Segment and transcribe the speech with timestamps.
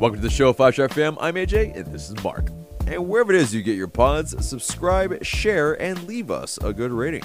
[0.00, 1.18] Welcome to the show, Five Star Fam.
[1.20, 2.48] I'm AJ, and this is Mark.
[2.86, 6.90] And wherever it is you get your pods, subscribe, share, and leave us a good
[6.90, 7.22] rating.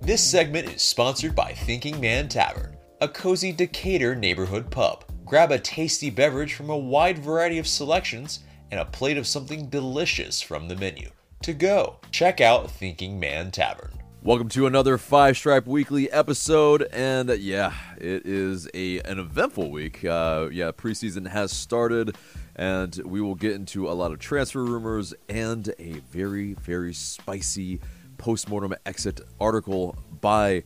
[0.00, 5.04] This segment is sponsored by Thinking Man Tavern, a cozy Decatur neighborhood pub.
[5.24, 8.40] Grab a tasty beverage from a wide variety of selections
[8.72, 11.10] and a plate of something delicious from the menu.
[11.42, 13.97] To go, check out Thinking Man Tavern.
[14.28, 20.04] Welcome to another Five Stripe Weekly episode, and yeah, it is a an eventful week.
[20.04, 22.14] Uh, yeah, preseason has started,
[22.54, 27.80] and we will get into a lot of transfer rumors and a very very spicy
[28.18, 30.62] postmortem exit article by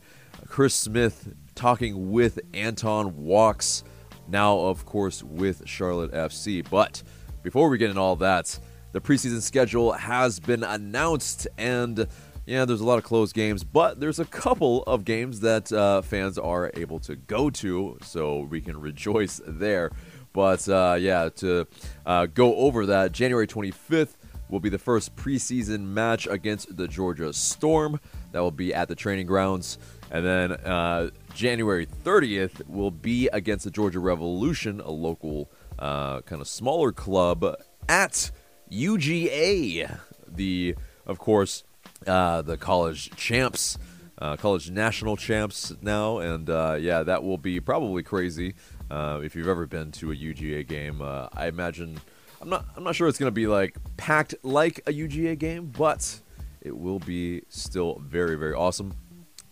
[0.49, 3.85] Chris Smith talking with Anton Walkes,
[4.27, 6.69] now of course with Charlotte FC.
[6.69, 7.01] But
[7.43, 8.59] before we get into all that,
[8.91, 12.09] the preseason schedule has been announced and
[12.45, 16.01] yeah, there's a lot of closed games, but there's a couple of games that uh,
[16.01, 19.91] fans are able to go to, so we can rejoice there.
[20.33, 21.67] But uh, yeah, to
[22.05, 24.15] uh, go over that, January 25th
[24.49, 27.99] will be the first preseason match against the Georgia Storm.
[28.31, 29.77] That will be at the training grounds.
[30.11, 36.41] And then uh, January 30th will be against the Georgia Revolution, a local uh, kind
[36.41, 37.55] of smaller club
[37.87, 38.31] at
[38.71, 39.99] UGA.
[40.27, 40.75] The,
[41.05, 41.63] of course,
[42.07, 43.77] uh, the college champs,
[44.17, 48.55] uh, college national champs now, and uh, yeah, that will be probably crazy.
[48.89, 51.99] Uh, if you've ever been to a UGA game, uh, I imagine
[52.41, 56.19] I'm not I'm not sure it's to be like packed like a UGA game, but
[56.61, 58.93] it will be still very very awesome.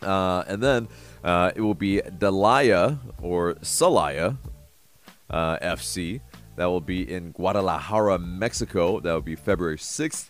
[0.01, 0.87] Uh, and then
[1.55, 4.37] it will be Delaya or Celaya
[5.31, 6.21] FC.
[6.57, 8.99] That will be in Guadalajara, Mexico.
[8.99, 10.29] That will be February 6th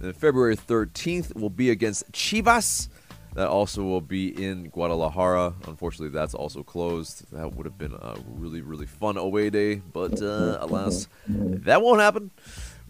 [0.00, 2.88] then February 13th will be against Chivas.
[3.34, 5.54] That also will be in Guadalajara.
[5.68, 7.30] Unfortunately, that's also closed.
[7.32, 12.00] That would have been a really, really fun away day, but uh, alas, that won't
[12.00, 12.32] happen.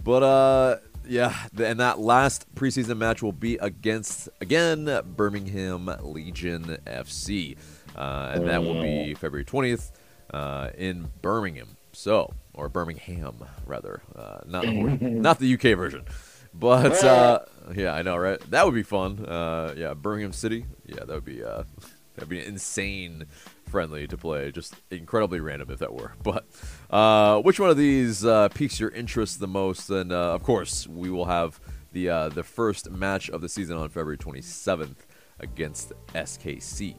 [0.03, 0.77] But uh,
[1.07, 7.59] yeah, and that last preseason match will be against again Birmingham Legion FC,
[7.95, 9.91] uh, and that will be February 20th
[10.33, 11.77] uh, in Birmingham.
[11.93, 14.65] So, or Birmingham rather, uh, not
[15.03, 16.05] not the UK version.
[16.53, 17.41] But uh,
[17.75, 18.41] yeah, I know, right?
[18.51, 19.25] That would be fun.
[19.25, 20.67] Uh, yeah, Birmingham City.
[20.87, 21.65] Yeah, that would be uh,
[22.15, 23.27] that'd be insane
[23.69, 24.51] friendly to play.
[24.51, 26.13] Just incredibly random if that were.
[26.23, 26.47] But
[26.91, 29.91] uh, which one of these uh, piques your interest the most?
[29.91, 31.61] And uh, of course, we will have
[31.93, 34.97] the uh, the first match of the season on February 27th
[35.39, 36.97] against SKC.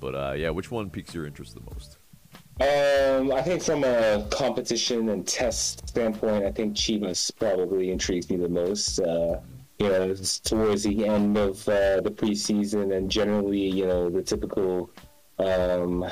[0.00, 1.98] But uh, yeah, which one piques your interest the most?
[2.58, 8.36] Um, I think from a competition and test standpoint, I think Chivas probably intrigues me
[8.36, 8.98] the most.
[8.98, 9.40] Uh,
[9.78, 14.90] you know, towards the end of uh, the preseason, and generally, you know, the typical,
[15.38, 16.02] um,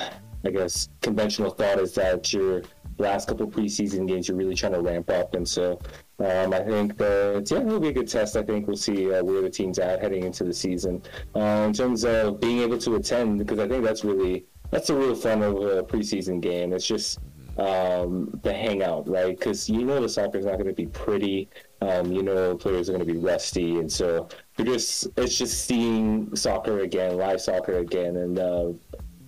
[0.44, 2.62] I guess, conventional thought is that your
[2.98, 5.80] last couple preseason games you're really trying to ramp up, and so
[6.18, 8.36] um, I think that yeah, it'll be a good test.
[8.36, 11.02] I think we'll see uh, where the team's at heading into the season
[11.34, 14.94] uh, in terms of being able to attend, because I think that's really that's the
[14.94, 16.72] real fun of a preseason game.
[16.72, 17.20] It's just
[17.58, 19.38] um, the hangout, right?
[19.38, 21.48] Because you know the soccer is not going to be pretty.
[21.80, 25.66] Um, you know players are going to be rusty, and so you're just it's just
[25.66, 28.72] seeing soccer again, live soccer again, and uh,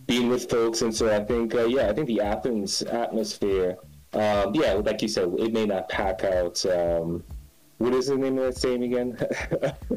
[0.06, 0.82] being with folks.
[0.82, 3.76] And so I think, uh, yeah, I think the Athens atmosphere,
[4.14, 6.66] um, yeah, like you said, it may not pack out.
[6.66, 7.22] Um,
[7.78, 9.18] what is the name of that stadium again?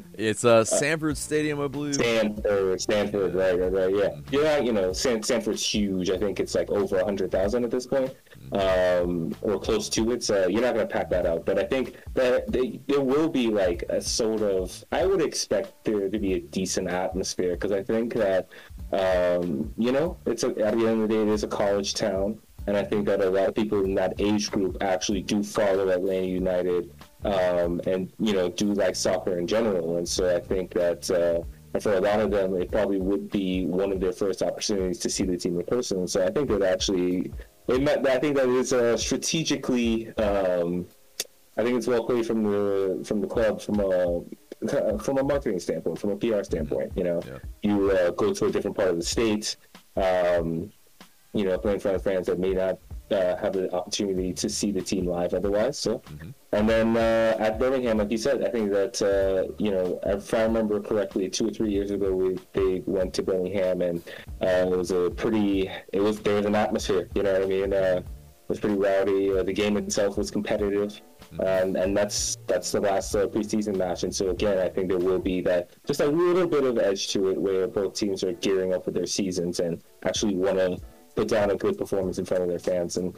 [0.13, 1.95] it's uh, Sanford Stadium, I believe.
[1.95, 3.95] Stanford, Stanford, right, right, right.
[3.95, 4.35] Yeah, mm-hmm.
[4.35, 4.57] yeah.
[4.57, 6.09] You know, San, Stanford's huge.
[6.09, 8.13] I think it's like over hundred thousand at this point,
[8.51, 9.09] mm-hmm.
[9.09, 10.23] um, or close to it.
[10.23, 11.45] So you're not going to pack that out.
[11.45, 14.83] But I think that they, there will be like a sort of.
[14.91, 18.49] I would expect there to be a decent atmosphere because I think that,
[18.91, 21.93] um, you know, it's a, at the end of the day, it is a college
[21.93, 22.39] town.
[22.67, 25.89] And I think that a lot of people in that age group actually do follow
[25.89, 26.91] Atlanta United
[27.25, 29.97] um, and you know do like soccer in general.
[29.97, 33.65] And so I think that uh, for a lot of them, it probably would be
[33.65, 35.99] one of their first opportunities to see the team in person.
[35.99, 37.31] And So I think that actually,
[37.67, 40.15] it met, I think that is uh, strategically.
[40.17, 40.87] Um,
[41.57, 44.23] I think it's well played from the from the club from a
[44.99, 46.93] from a marketing standpoint, from a PR standpoint.
[46.95, 47.39] You know, yeah.
[47.63, 49.57] you uh, go to a different part of the state.
[49.97, 50.71] Um,
[51.33, 52.79] you know, playing in front of fans that may not
[53.11, 55.77] uh, have the opportunity to see the team live otherwise.
[55.77, 56.29] So, mm-hmm.
[56.53, 60.33] and then uh, at Birmingham, like you said, I think that uh, you know, if
[60.33, 63.99] I remember correctly, two or three years ago, we they went to Birmingham, and
[64.41, 67.09] uh, it was a pretty, it was there was an atmosphere.
[67.15, 67.73] You know what I mean?
[67.73, 69.37] Uh, it was pretty rowdy.
[69.37, 71.01] Uh, the game itself was competitive.
[71.33, 71.41] Mm-hmm.
[71.41, 75.19] And, and that's that's the last preseason match, and so again, I think there will
[75.19, 78.73] be that just a little bit of edge to it, where both teams are gearing
[78.73, 80.79] up for their seasons and actually want to
[81.15, 82.97] put down a good performance in front of their fans.
[82.97, 83.15] And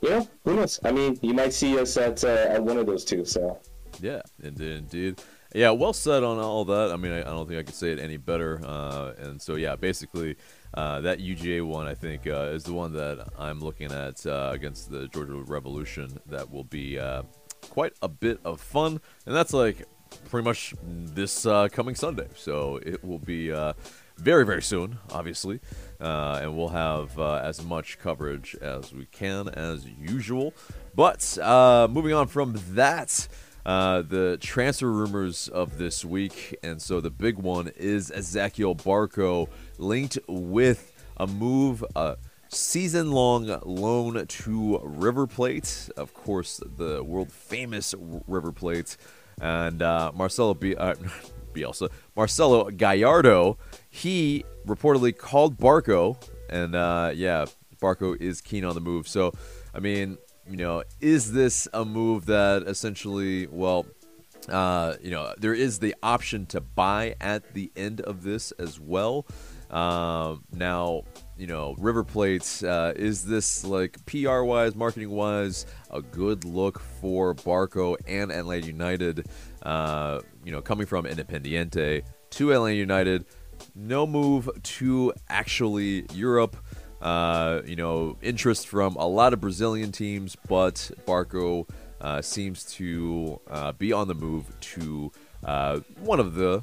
[0.00, 0.80] you know, who knows?
[0.84, 3.24] I mean, you might see us at uh, at one of those two.
[3.24, 3.58] So
[4.00, 5.22] yeah, indeed, indeed.
[5.54, 6.92] Yeah, well said on all that.
[6.92, 8.60] I mean, I, I don't think I could say it any better.
[8.64, 10.36] Uh, and so, yeah, basically,
[10.74, 14.50] uh, that UGA one, I think, uh, is the one that I'm looking at uh,
[14.52, 16.20] against the Georgia Revolution.
[16.26, 17.24] That will be uh,
[17.62, 19.86] quite a bit of fun, and that's like
[20.28, 22.28] pretty much this uh, coming Sunday.
[22.36, 23.50] So it will be
[24.20, 25.60] very, very soon, obviously,
[25.98, 30.54] and we'll have as much coverage as we can as usual.
[30.94, 31.38] But
[31.90, 33.28] moving on from that.
[33.64, 39.48] Uh, the transfer rumors of this week, and so the big one is Ezequiel Barco
[39.76, 42.16] linked with a move, a
[42.48, 47.94] season-long loan to River Plate, of course, the world famous
[48.26, 48.96] River Plate,
[49.40, 50.94] and uh, Marcelo B- uh,
[51.54, 53.58] Bielsa, Marcelo Gallardo.
[53.90, 56.16] He reportedly called Barco,
[56.48, 57.46] and uh, yeah,
[57.82, 59.08] Barco is keen on the move.
[59.08, 59.32] So,
[59.74, 60.16] I mean,
[60.48, 63.86] you know, is this a move that essentially, well,
[64.48, 68.80] uh, you know, there is the option to buy at the end of this as
[68.80, 69.26] well.
[69.70, 71.04] Um, now,
[71.36, 76.80] you know, River Plate, uh, is this like PR wise, marketing wise, a good look
[76.80, 79.26] for Barco and Atlanta United?
[79.62, 83.26] Uh, you know, coming from Independiente to Atlanta United,
[83.74, 86.56] no move to actually Europe.
[87.00, 91.66] Uh, you know, interest from a lot of Brazilian teams, but Barco
[92.00, 95.10] uh, seems to uh, be on the move to
[95.44, 96.62] uh, one of the,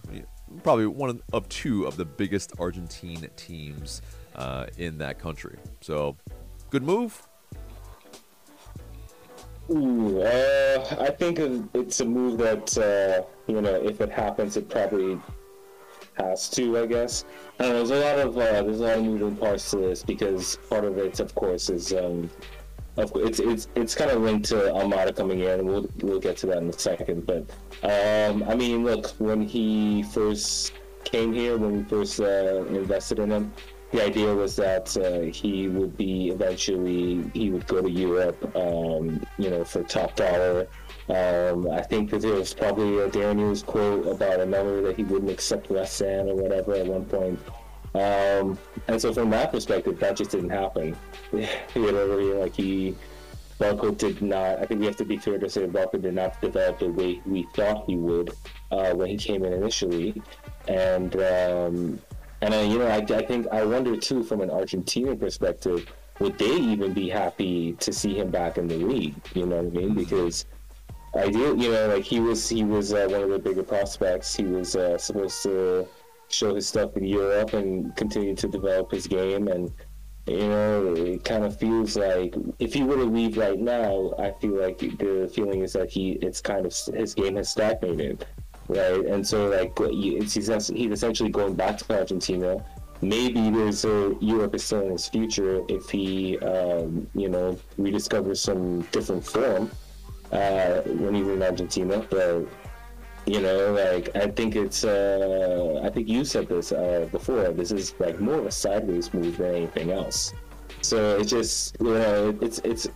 [0.62, 4.04] probably one of two of the biggest Argentine teams
[4.36, 5.58] uh, in that country.
[5.82, 6.16] So,
[6.70, 7.28] good move.
[9.72, 11.40] Ooh, I think
[11.74, 15.20] it's a move that you know, if it happens, it probably
[16.18, 17.26] has to, I guess.
[17.60, 20.58] Uh, there's a lot of uh, there's a lot of moving parts to this because
[20.70, 22.30] part of it, of course, is um,
[22.98, 25.66] of it's it's it's kind of linked to Almada coming in.
[25.66, 27.26] We'll we'll get to that in a second.
[27.26, 27.50] But
[27.84, 30.74] um, I mean, look, when he first
[31.04, 33.54] came here, when we first uh, invested in him,
[33.92, 39.26] the idea was that uh, he would be eventually he would go to Europe, um,
[39.38, 40.68] you know, for top dollar
[41.10, 44.98] um, I think that there was probably a Darren Eales quote about a number that
[44.98, 47.40] he wouldn't accept less than or whatever at one point.
[47.96, 48.58] Um,
[48.88, 50.96] and so from that perspective, that just didn't happen.
[51.32, 52.06] you know,
[52.40, 52.96] like he,
[53.60, 56.40] Barco did not, I think we have to be fair to say Barco did not
[56.42, 58.32] develop the way we thought he would
[58.72, 60.22] uh, when he came in initially.
[60.68, 62.00] And, um,
[62.42, 65.90] and I, you know, I, I think, I wonder too, from an Argentinian perspective,
[66.20, 69.16] would they even be happy to see him back in the league?
[69.34, 69.96] You know what I mean?
[69.96, 70.46] Because
[71.18, 74.36] I do, you know, like he was he was uh, one of the bigger prospects.
[74.36, 75.88] He was uh, supposed to
[76.30, 79.48] show his stuff in Europe and continue to develop his game.
[79.48, 79.72] And
[80.28, 84.32] you know, it kind of feels like if he were to leave right now, I
[84.40, 88.26] feel like the feeling is that he it's kind of his game has stagnated,
[88.68, 89.04] right?
[89.06, 92.64] And so like he's he's essentially going back to Argentina.
[93.02, 98.38] Maybe there's a Europe is still in his future if he um, you know rediscovers
[98.38, 99.72] some different form
[100.32, 102.06] uh, when he's in Argentina.
[102.10, 102.48] But
[103.26, 107.52] you know, like I think it's uh, I think you said this uh, before.
[107.52, 110.34] This is like more of a sideways move than anything else.
[110.82, 112.88] So it's just you know it's it's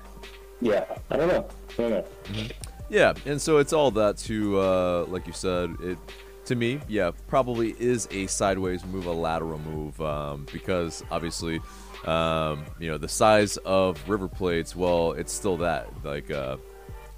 [0.60, 2.04] yeah I don't know I don't know.
[2.24, 2.46] Mm-hmm.
[2.90, 5.98] Yeah, and so it's all that to uh, like you said it
[6.48, 11.60] to me, yeah, probably is a sideways move, a lateral move, um, because obviously,
[12.06, 15.88] um, you know, the size of River Plates, well, it's still that.
[16.02, 16.56] Like, uh,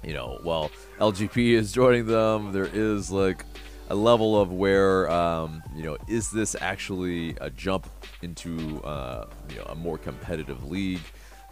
[0.03, 3.45] you know, while LGP is joining them, there is like
[3.89, 7.87] a level of where, um, you know, is this actually a jump
[8.21, 11.01] into, uh, you know, a more competitive league?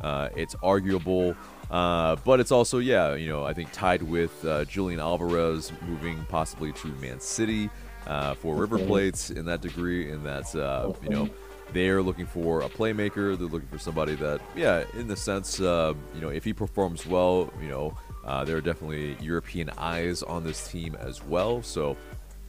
[0.01, 1.36] Uh, it's arguable,
[1.70, 6.25] uh, but it's also, yeah, you know, I think tied with uh, Julian Alvarez moving
[6.29, 7.70] possibly to Man City
[8.08, 11.29] uh, for River Plates in that degree, and that's, uh, you know,
[11.74, 13.38] they're looking for a playmaker.
[13.38, 17.06] They're looking for somebody that, yeah, in the sense, uh, you know, if he performs
[17.06, 17.96] well, you know,
[18.29, 21.63] uh, there are definitely European eyes on this team as well.
[21.63, 21.98] So,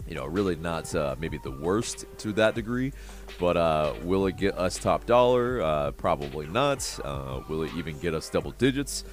[0.06, 2.92] you know, really not uh, maybe the worst to that degree.
[3.38, 5.62] But uh, will it get us top dollar?
[5.62, 6.86] Uh, probably not.
[7.02, 9.04] Uh, will it even get us double digits?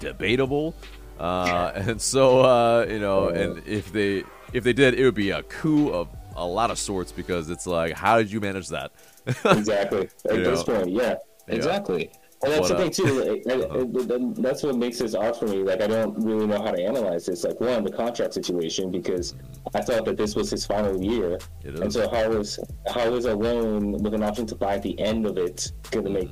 [0.00, 0.74] Debatable.
[1.20, 5.44] Uh, and so, you know, and if they if they did, it would be a
[5.44, 8.90] coup of a lot of sorts because it's like, how did you manage that?
[9.44, 10.08] exactly.
[10.28, 11.14] At this point, yeah,
[11.46, 12.10] exactly.
[12.42, 13.42] And that's but, the thing too.
[13.48, 14.32] Uh, uh-huh.
[14.38, 15.62] that's what makes this odd for me.
[15.62, 17.44] Like I don't really know how to analyze this.
[17.44, 19.36] Like one, the contract situation, because
[19.74, 22.58] I thought that this was his final year, and so how was
[22.92, 26.04] how was a loan with an option to buy at the end of it going
[26.04, 26.30] to make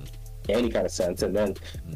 [0.49, 1.23] any kind of sense.
[1.23, 1.55] And then,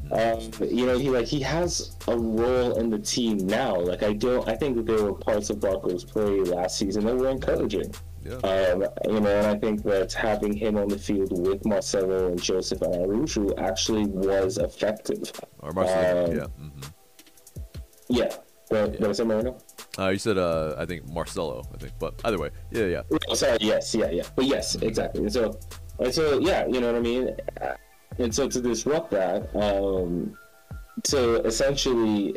[0.09, 0.63] Mm-hmm.
[0.63, 3.75] um, you know, he like he has a role in the team now.
[3.77, 7.17] Like I don't, I think that there were parts of Barco's play last season that
[7.17, 7.93] were encouraging.
[8.25, 8.37] Yeah.
[8.37, 12.41] Um, you know, and I think that having him on the field with Marcelo and
[12.43, 15.31] Josef and Araujo actually was effective.
[15.59, 16.47] Or Marcelo, um, yeah.
[16.47, 16.81] hmm
[18.09, 18.35] Yeah.
[18.71, 19.59] But, but is it Moreno?
[19.99, 23.03] Uh, you said, uh, I think Marcelo, I think, but either way, yeah, yeah.
[23.29, 23.59] Oh, sorry.
[23.61, 23.95] Yes.
[23.95, 24.11] Yeah.
[24.11, 24.25] Yeah.
[24.35, 25.23] But yes, exactly.
[25.25, 25.59] And so,
[25.99, 26.67] and so, yeah.
[26.67, 27.37] You know what I mean.
[28.19, 30.37] And so to disrupt that, um,
[31.05, 32.35] to essentially,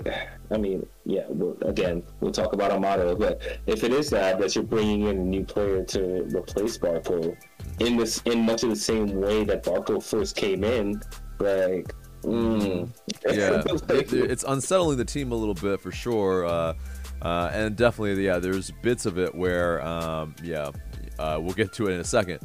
[0.51, 1.25] I mean, yeah.
[1.29, 5.17] We'll, again, we'll talk about Almada, but if it is that that you're bringing in
[5.17, 7.35] a new player to replace Barco
[7.79, 11.01] in this in much of the same way that Barco first came in,
[11.39, 11.93] like.
[12.23, 12.89] Mm.
[13.31, 13.63] yeah,
[13.95, 16.73] it- it's unsettling the team a little bit for sure, uh,
[17.21, 20.71] uh, and definitely, yeah, there's bits of it where, um, yeah,
[21.19, 22.39] uh, we'll get to it in a second,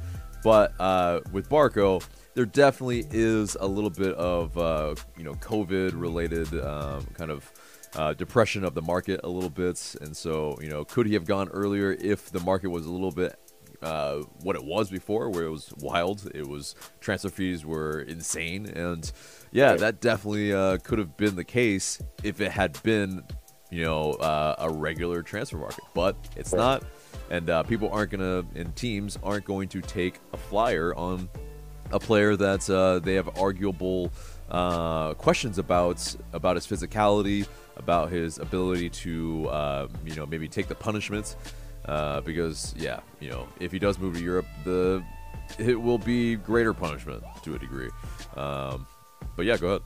[0.44, 2.04] but uh, with Barco,
[2.34, 7.50] there definitely is a little bit of uh, you know COVID-related um, kind of.
[7.94, 11.26] Uh, depression of the market a little bit, and so you know, could he have
[11.26, 13.38] gone earlier if the market was a little bit
[13.82, 16.30] uh, what it was before, where it was wild.
[16.34, 19.10] It was transfer fees were insane, and
[19.50, 23.24] yeah, that definitely uh, could have been the case if it had been,
[23.70, 25.84] you know, uh, a regular transfer market.
[25.94, 26.84] But it's not,
[27.30, 31.28] and uh, people aren't gonna, and teams aren't going to take a flyer on
[31.92, 34.10] a player that uh, they have arguable
[34.50, 37.46] uh, questions about about his physicality,
[37.76, 41.36] about his ability to uh, you know maybe take the punishments.
[41.84, 45.02] Uh, because yeah, you know if he does move to Europe, the
[45.58, 47.90] it will be greater punishment to a degree.
[48.36, 48.86] Um,
[49.36, 49.82] but yeah, go ahead.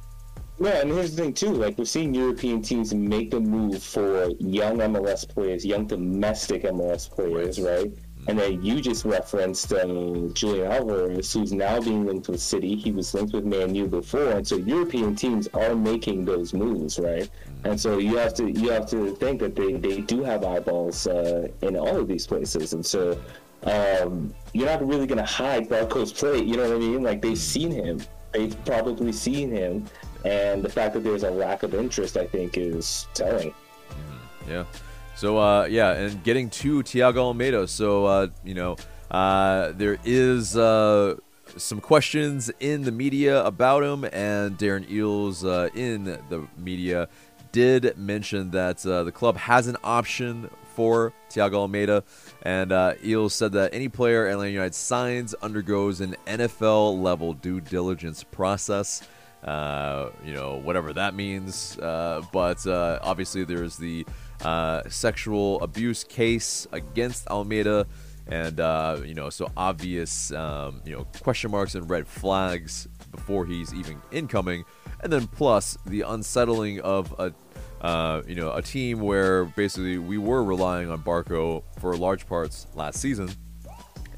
[0.59, 1.53] Yeah, and here's the thing too.
[1.53, 7.11] Like we're seeing European teams make a move for young MLS players, young domestic MLS
[7.11, 7.93] players, right?
[8.29, 12.75] And then you just referenced um, Julian Alvarez, who's now being linked with City.
[12.75, 16.99] He was linked with Man U before, and so European teams are making those moves,
[16.99, 17.31] right?
[17.65, 21.07] And so you have to you have to think that they, they do have eyeballs
[21.07, 23.19] uh, in all of these places, and so
[23.63, 26.43] um, you're not really gonna hide Barco's play.
[26.43, 27.03] You know what I mean?
[27.03, 28.03] Like they've seen him,
[28.33, 29.87] they've probably seen him,
[30.25, 33.55] and the fact that there's a lack of interest, I think, is telling.
[34.49, 34.65] Yeah.
[35.17, 37.67] So uh, yeah, and getting to Thiago Almada.
[37.69, 38.77] So uh, you know,
[39.11, 41.17] uh, there is uh,
[41.57, 47.09] some questions in the media about him, and Darren Eales uh, in the media
[47.51, 52.03] did mention that uh, the club has an option for Thiago Almada,
[52.43, 58.23] and Eales said that any player Atlanta United signs undergoes an NFL level due diligence
[58.23, 59.03] process.
[59.43, 61.75] You know, whatever that means.
[61.81, 64.05] But obviously, there's the
[64.43, 67.87] uh, sexual abuse case against Almada,
[68.27, 73.47] and uh, you know, so obvious, um, you know, question marks and red flags before
[73.47, 74.65] he's even incoming,
[75.03, 77.33] and then plus the unsettling of a.
[77.79, 82.67] Uh, you know, a team where basically we were relying on Barco for large parts
[82.75, 83.29] last season,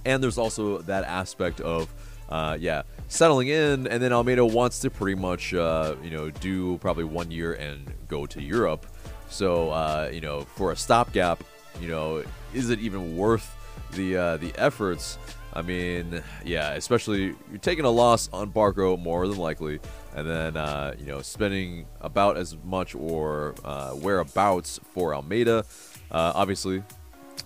[0.05, 1.93] and there's also that aspect of
[2.29, 3.87] uh, yeah settling in.
[3.87, 7.93] And then almada wants to pretty much uh, you know do probably one year and
[8.09, 8.87] go to europe
[9.29, 11.43] so uh, you know for a stopgap
[11.81, 13.57] you know is it even worth
[13.93, 15.19] the uh, the efforts
[15.55, 19.81] i mean yeah especially you're taking a loss on barco more than likely
[20.15, 25.65] and then uh, you know spending about as much or uh, whereabouts for almada
[26.11, 26.83] uh, obviously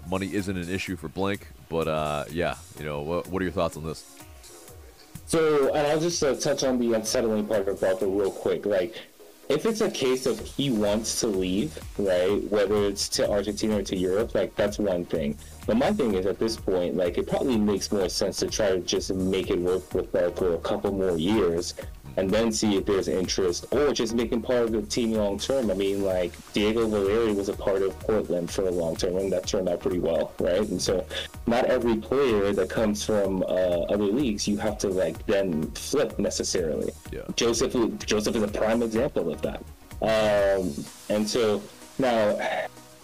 [0.09, 3.53] money isn't an issue for blank but uh, yeah you know what, what are your
[3.53, 4.19] thoughts on this
[5.27, 8.67] So, and I'll just uh, touch on the unsettling part of Barco real quick.
[8.67, 9.01] Like,
[9.49, 13.83] if it's a case of he wants to leave, right, whether it's to Argentina or
[13.83, 15.37] to Europe, like, that's one thing.
[15.67, 18.71] But my thing is, at this point, like, it probably makes more sense to try
[18.71, 21.75] to just make it work with Barco a couple more years
[22.17, 25.39] and then see if there's interest or just make him part of the team long
[25.39, 25.71] term.
[25.71, 29.33] I mean, like, Diego Valeri was a part of Portland for a long term, and
[29.33, 30.69] that turned out pretty well, right?
[30.69, 31.07] And so,
[31.47, 36.19] not every player that comes from uh, other leagues you have to like then flip
[36.19, 36.93] necessarily.
[37.11, 37.23] Yeah.
[37.37, 37.73] Josef
[38.07, 39.63] Josef is a prime example of that.
[40.03, 40.73] Um,
[41.09, 41.63] and so
[41.99, 42.39] now,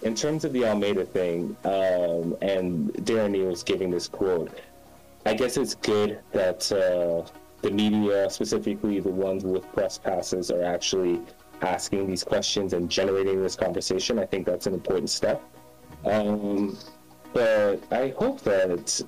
[0.02, 4.58] in terms of the Almada thing, um, and Darren Eales giving this quote,
[5.26, 7.28] I guess it's good that uh,
[7.62, 11.20] the media, specifically the ones with press passes, are actually
[11.62, 14.18] asking these questions and generating this conversation.
[14.18, 15.42] I think that's an important step.
[16.04, 16.76] Um,
[17.32, 19.02] but I hope that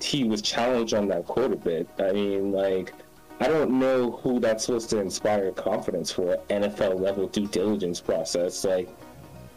[0.00, 1.88] he was challenged on that quote a bit.
[1.98, 2.94] I mean, like,
[3.40, 8.64] I don't know who that's supposed to inspire confidence for NFL level due diligence process.
[8.64, 8.88] Like,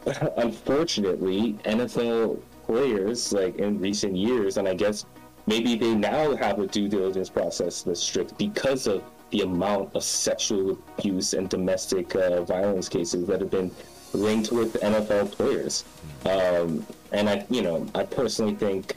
[0.37, 5.05] unfortunately, NFL players, like in recent years, and I guess
[5.47, 10.03] maybe they now have a due diligence process that's strict because of the amount of
[10.03, 13.71] sexual abuse and domestic uh, violence cases that have been
[14.13, 15.83] linked with NFL players.
[16.25, 18.95] Um, and I, you know, I personally think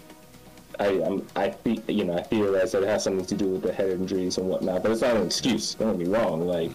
[0.78, 3.62] I, I'm, I, fe- you know, I theorize that it has something to do with
[3.62, 5.74] the head injuries and whatnot, but it's not an excuse.
[5.74, 6.46] Don't get me wrong.
[6.46, 6.70] Like,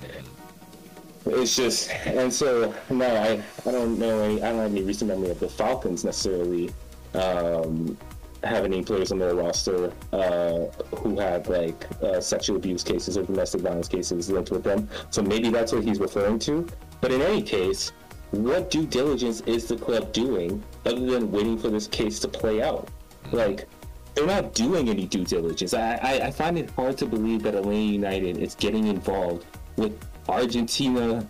[1.25, 5.10] it's just, and so no, I, I don't know any, I don't have any recent
[5.10, 6.70] memory of the Falcons necessarily
[7.13, 7.98] um,
[8.43, 10.65] have any players on their roster uh,
[10.97, 14.89] who had like uh, sexual abuse cases or domestic violence cases linked with them.
[15.09, 16.67] So maybe that's what he's referring to.
[17.01, 17.91] But in any case,
[18.31, 22.62] what due diligence is the club doing other than waiting for this case to play
[22.62, 22.89] out?
[23.31, 23.67] Like,
[24.15, 25.73] they're not doing any due diligence.
[25.73, 29.45] I, I, I find it hard to believe that Atlanta United is getting involved
[29.75, 29.97] with
[30.27, 31.27] Argentina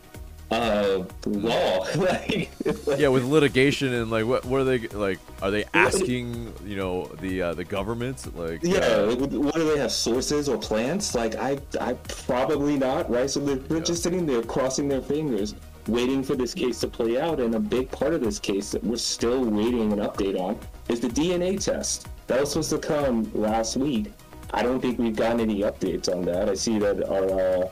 [0.54, 1.86] uh, law.
[1.96, 2.52] like,
[2.98, 5.20] yeah, with litigation and like what what are they like?
[5.42, 8.60] Are they asking you know the uh, the government like?
[8.64, 11.16] Yeah, uh, what do they have sources or plants?
[11.16, 13.30] Like I, I probably not, right?
[13.30, 15.56] So they're, they're just sitting there crossing their fingers,
[15.88, 17.40] waiting for this case to play out.
[17.40, 21.00] And a big part of this case that we're still waiting an update on is
[21.00, 24.12] the DNA test that was supposed to come last week.
[24.56, 26.48] I don't think we've gotten any updates on that.
[26.48, 27.70] I see that our uh,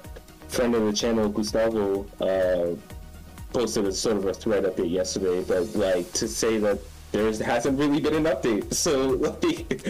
[0.52, 2.76] friend of the channel, Gustavo, uh,
[3.54, 6.80] posted a sort of a thread update yesterday, but like to say that
[7.12, 8.74] there hasn't really been an update.
[8.82, 9.88] So like,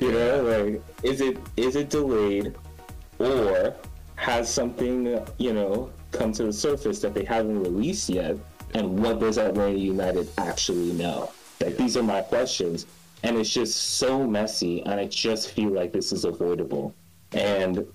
[0.00, 2.54] you know, like is it is it delayed,
[3.18, 3.74] or
[4.16, 8.36] has something you know come to the surface that they haven't released yet?
[8.74, 11.30] And what does Atlanta United actually know?
[11.60, 12.86] Like these are my questions,
[13.22, 16.94] and it's just so messy, and I just feel like this is avoidable.
[17.32, 17.86] And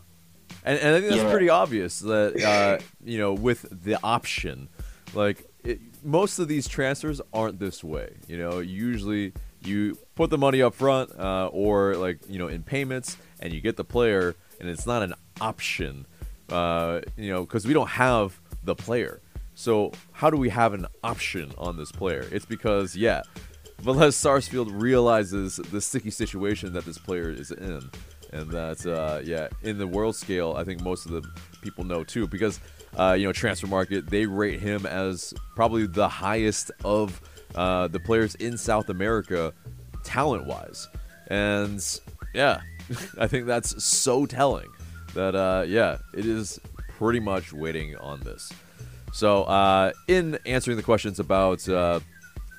[0.63, 1.31] and, and I think that's Yeah.
[1.31, 4.69] pretty obvious that uh, you know with the option,
[5.13, 8.15] like it, most of these transfers aren't this way.
[8.27, 12.63] You know, usually you put the money up front uh, or like you know in
[12.63, 16.05] payments, and you get the player, and it's not an option.
[16.49, 19.21] Uh, you know, because we don't have the player.
[19.55, 22.25] So how do we have an option on this player?
[22.31, 23.23] It's because yeah,
[23.83, 27.89] Velez Sarsfield realizes the sticky situation that this player is in,
[28.33, 31.23] and that uh, yeah, in the world scale, I think most of the
[31.61, 32.59] people know too, because
[32.97, 37.21] uh, you know transfer market they rate him as probably the highest of
[37.55, 39.53] uh, the players in South America,
[40.03, 40.87] talent wise,
[41.27, 41.83] and
[42.33, 42.61] yeah,
[43.19, 44.69] I think that's so telling
[45.13, 46.59] that uh, yeah, it is
[46.97, 48.51] pretty much waiting on this.
[49.13, 51.99] So, uh, in answering the questions about uh,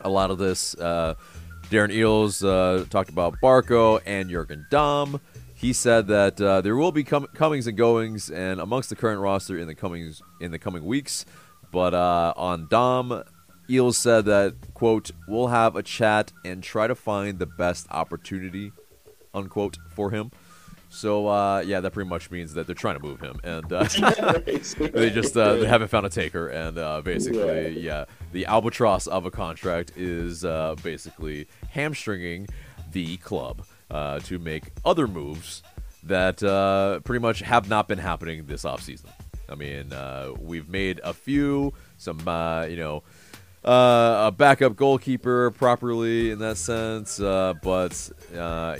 [0.01, 1.15] a lot of this, uh,
[1.71, 5.21] Darren Eales uh, talked about Barco and Jurgen Damm.
[5.59, 9.21] He said that uh, there will be com- comings and goings, and amongst the current
[9.21, 11.25] roster in the comings in the coming weeks.
[11.73, 13.25] But uh, on Damm,
[13.69, 18.71] Eales said that quote We'll have a chat and try to find the best opportunity
[19.35, 20.31] unquote for him.
[20.91, 23.83] So uh, yeah, that pretty much means that they're trying to move him, and uh,
[24.79, 28.05] they just uh, they haven't found a taker, and uh, basically, yeah.
[28.31, 32.47] the albatross of a contract is uh, basically hamstringing
[32.93, 35.63] the club uh, to make other moves
[36.05, 39.07] that uh, pretty much have not been happening this offseason.
[39.49, 43.03] I mean, uh, we've made a few, some uh, you know.
[43.65, 48.11] Uh, a backup goalkeeper properly in that sense, uh, but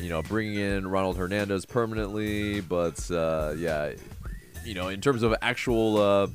[0.01, 2.61] you know, bringing in Ronald Hernandez permanently.
[2.61, 3.93] But yeah,
[4.65, 6.31] you know, in terms of actual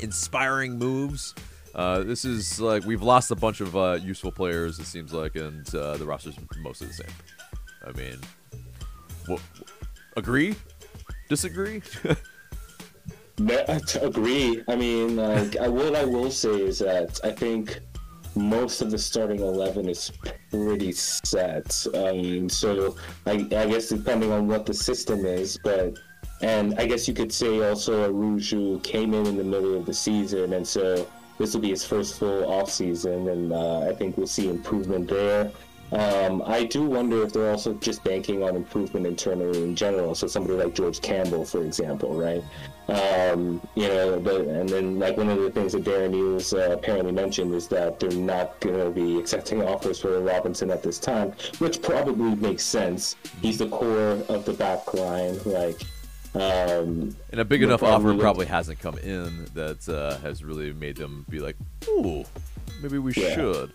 [0.00, 1.34] inspiring moves,
[1.74, 4.78] uh, this is like we've lost a bunch of uh, useful players.
[4.78, 7.06] It seems like, and uh, the roster's mostly the same.
[7.86, 8.18] I mean,
[9.28, 9.40] wh-
[10.16, 10.54] agree?
[11.28, 11.82] Disagree?
[13.40, 13.64] No,
[14.02, 14.62] agree.
[14.68, 17.80] I mean, like, I, what I will say is that I think
[18.34, 20.12] most of the starting eleven is
[20.50, 21.86] pretty set.
[21.94, 25.98] Mean, so I, I guess depending on what the system is, but
[26.42, 29.94] and I guess you could say also Araujo came in in the middle of the
[29.94, 34.18] season, and so this will be his first full off season, and uh, I think
[34.18, 35.50] we'll see improvement there.
[35.92, 40.14] Um, I do wonder if they're also just banking on improvement internally in general.
[40.14, 42.44] So somebody like George Campbell, for example, right?
[42.88, 46.72] Um, you know, but and then like one of the things that Darren Eales uh,
[46.72, 50.98] apparently mentioned is that they're not going to be accepting offers for Robinson at this
[50.98, 53.16] time, which probably makes sense.
[53.42, 55.80] He's the core of the back line, like.
[56.32, 60.72] Um, and a big enough offer probably- probably hasn't come in that uh, has really
[60.72, 61.56] made them be like,
[61.88, 62.24] ooh,
[62.80, 63.34] maybe we Yeah.
[63.34, 63.72] should.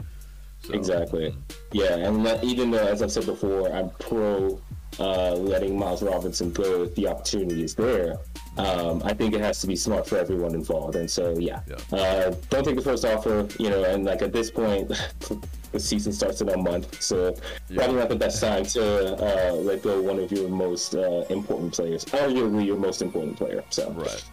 [0.68, 1.36] So, Exactly.
[1.72, 4.60] Yeah, and even though, as I've said before, I'm pro
[5.00, 8.16] uh, letting Miles Robinson go if the opportunity is there.
[8.58, 10.96] um, I think it has to be smart for everyone involved.
[10.96, 11.98] And so, yeah, Yeah.
[11.98, 13.46] Uh, don't take the first offer.
[13.60, 14.88] You know, and like at this point,
[15.74, 17.36] the season starts in a month, so
[17.70, 17.78] Yeah.
[17.84, 21.74] probably not the best time to uh, let go one of your most uh, important
[21.74, 23.64] players, arguably your most important player.
[23.70, 24.24] So, Right.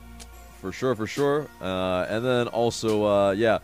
[0.60, 1.48] For sure, for sure.
[1.60, 3.58] Uh, and then also, uh, yeah,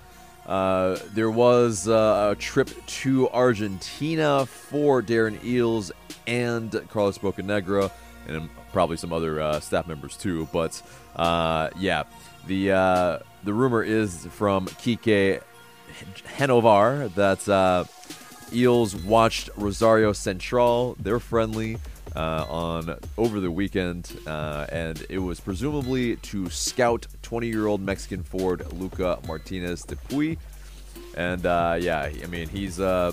[0.49, 5.91] uh, there was uh, a trip to Argentina for Darren Eales
[6.27, 7.91] and Carlos Bocanegra,
[8.27, 10.49] and probably some other uh, staff members too.
[10.51, 10.81] But
[11.17, 12.05] uh, yeah,
[12.47, 15.43] the uh, the rumor is from Kike
[16.39, 17.41] Henovar that
[18.51, 20.97] Eales watched Rosario Central.
[20.99, 21.77] They're friendly
[22.17, 28.73] uh, on over the weekend, uh, and it was presumably to scout 20-year-old Mexican forward
[28.73, 30.39] Luca Martinez Dupuy.
[31.17, 33.13] And uh, yeah, I mean he's uh,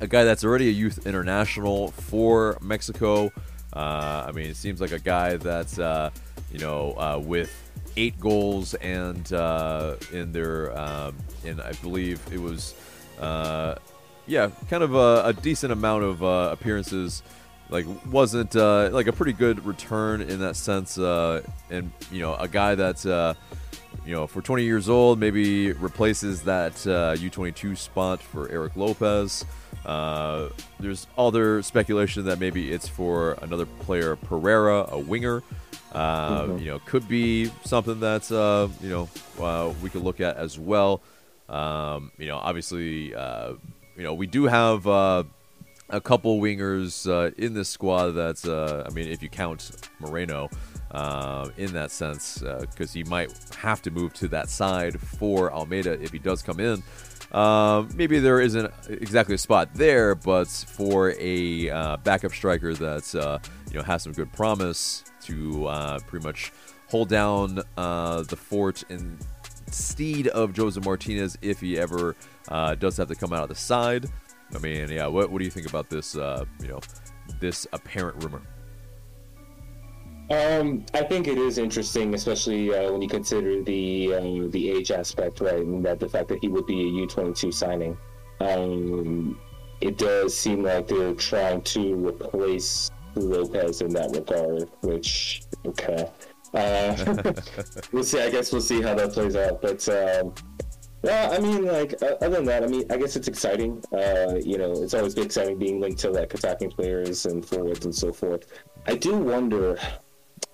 [0.00, 3.32] a guy that's already a youth international for Mexico.
[3.72, 6.10] Uh, I mean, it seems like a guy that's uh,
[6.52, 7.50] you know uh, with
[7.96, 12.74] eight goals and uh, in their um, in I believe it was
[13.20, 13.74] uh,
[14.26, 17.22] yeah kind of a, a decent amount of uh, appearances.
[17.70, 22.34] Like wasn't uh, like a pretty good return in that sense, uh, and you know
[22.34, 23.34] a guy that's uh,
[24.06, 29.44] you know, for 20 years old, maybe replaces that uh, U22 spot for Eric Lopez.
[29.84, 30.48] Uh,
[30.80, 35.42] there's other speculation that maybe it's for another player, Pereira, a winger.
[35.92, 36.60] Uh, Mhm.
[36.60, 39.08] You know, could be something that's uh, you know
[39.40, 41.02] uh, we could look at as well.
[41.48, 43.54] Um, you know, obviously, uh,
[43.96, 45.24] you know we do have uh,
[45.90, 48.12] a couple wingers uh, in this squad.
[48.12, 49.70] That's uh, I mean, if you count
[50.00, 50.50] Moreno
[50.90, 56.00] uh, in that sense, because he might have to move to that side for Almada
[56.02, 56.82] if he does come in.
[57.32, 63.14] Um, maybe there isn't exactly a spot there, but for a uh, backup striker that
[63.14, 63.38] uh,
[63.70, 66.52] you know has some good promise to uh, pretty much
[66.88, 72.16] hold down uh, the fort instead of Jose Martinez if he ever
[72.48, 74.06] uh, does have to come out of the side.
[74.54, 75.06] I mean, yeah.
[75.06, 76.16] What, what do you think about this?
[76.16, 76.80] Uh, you know,
[77.40, 78.42] this apparent rumor.
[80.30, 84.90] Um, I think it is interesting, especially uh, when you consider the um, the age
[84.90, 85.60] aspect, right?
[85.60, 87.96] And that the fact that he would be a U twenty two signing.
[88.40, 89.40] Um,
[89.80, 96.10] it does seem like they're trying to replace Lopez in that regard, which okay.
[96.52, 97.32] Uh,
[97.92, 98.20] we'll see.
[98.20, 99.62] I guess we'll see how that plays out.
[99.62, 100.34] But um,
[101.08, 103.82] yeah, I mean, like other than that, I mean, I guess it's exciting.
[103.92, 107.84] Uh, you know, it's always been exciting being linked to like attacking players and forwards
[107.86, 108.46] and so forth.
[108.86, 109.78] I do wonder.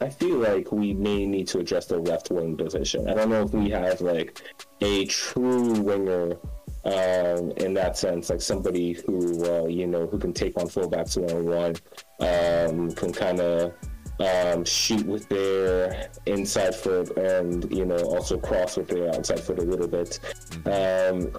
[0.00, 3.08] I feel like we may need to address the left wing position.
[3.08, 4.40] I don't know if we have like
[4.80, 6.36] a true winger
[6.84, 11.16] um, in that sense, like somebody who uh, you know who can take on fullbacks
[11.16, 11.74] one on
[12.20, 13.74] one, can kind of
[14.20, 19.58] um, shoot with their inside foot and you know also cross with their outside foot
[19.58, 20.18] a little bit.
[20.66, 21.32] Um,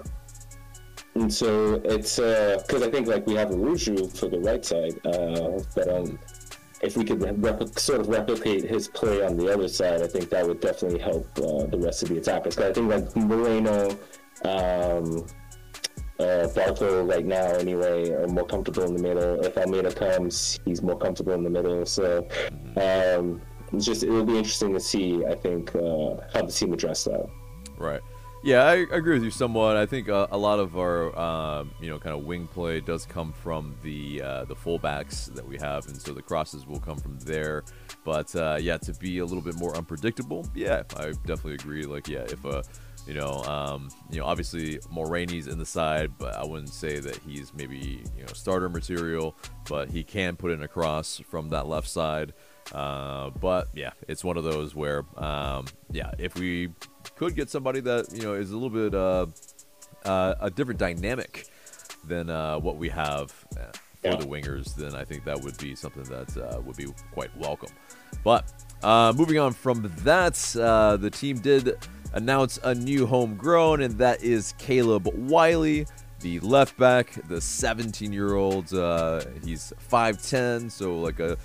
[1.15, 5.61] and so it's because I think like we have Araujo for the right side, uh,
[5.73, 6.19] but um,
[6.81, 10.29] if we could repli- sort of replicate his play on the other side, I think
[10.29, 12.55] that would definitely help uh, the rest of the attackers.
[12.55, 13.97] Because I think like Moreno,
[14.43, 15.25] um,
[16.19, 19.43] uh, Barco right now anyway are more comfortable in the middle.
[19.43, 21.85] If Almada comes, he's more comfortable in the middle.
[21.85, 22.27] So
[22.77, 23.41] um,
[23.73, 25.25] it's just it will be interesting to see.
[25.25, 27.27] I think uh, how the team address that.
[27.77, 28.01] Right.
[28.45, 29.75] Yeah, I agree with you somewhat.
[29.75, 33.03] I think uh, a lot of our, um, you know, kind of wing play does
[33.03, 36.97] come from the uh, the fullbacks that we have, and so the crosses will come
[36.97, 37.63] from there.
[38.03, 41.85] But uh, yeah, to be a little bit more unpredictable, yeah, I definitely agree.
[41.85, 42.61] Like, yeah, if uh,
[43.07, 47.17] you know, um, you know, obviously Mulraney's in the side, but I wouldn't say that
[47.17, 49.35] he's maybe you know starter material,
[49.69, 52.33] but he can put in a cross from that left side.
[52.73, 56.69] Uh, but yeah, it's one of those where, um, yeah, if we
[57.15, 59.27] could get somebody that you know is a little bit uh,
[60.03, 61.47] uh, a different dynamic
[62.07, 63.65] than uh, what we have uh,
[64.01, 64.15] for Yeah.
[64.15, 67.69] the wingers, then I think that would be something that uh, would be quite welcome.
[68.23, 68.51] But
[68.83, 71.75] uh, moving on from that, uh, the team did
[72.15, 75.85] announce a new homegrown, and that is Caleb Wiley,
[76.21, 78.73] the left back, the 17 year old.
[78.73, 81.37] Uh, he's 5'10, so like a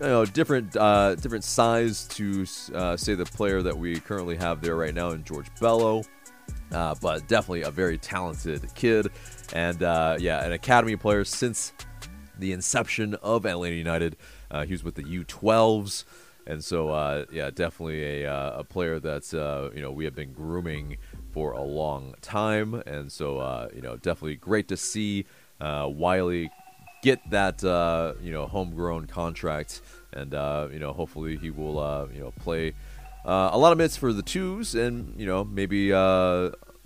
[0.00, 4.62] you know, different uh, different size to uh, say the player that we currently have
[4.62, 6.02] there right now in George Bello.
[6.72, 9.10] Uh, but definitely a very talented kid,
[9.52, 11.72] and uh, yeah, an academy player since
[12.38, 14.16] the inception of Atlanta United.
[14.50, 16.04] Uh, he was with the U12s,
[16.50, 20.16] and so uh, yeah, definitely a, uh, a player that's uh, you know we have
[20.16, 20.96] been grooming
[21.30, 25.26] for a long time, and so uh, you know definitely great to see
[25.60, 26.50] uh, Wiley
[27.02, 29.80] get that uh, you know homegrown contract
[30.12, 30.32] and
[30.72, 32.74] you know, hopefully he will you know play
[33.24, 35.92] a lot of minutes for the twos, and you know maybe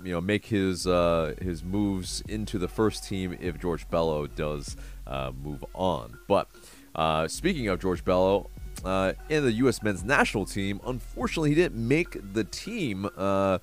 [0.03, 4.77] you know make his uh, his moves into the first team if George Bello does
[5.07, 6.18] uh, move on.
[6.29, 6.50] But
[6.94, 8.50] uh, speaking of George Bello.
[8.85, 9.83] Uh, in the U.S.
[9.83, 13.09] men's national team, unfortunately, he didn't make the team.
[13.16, 13.59] Uh,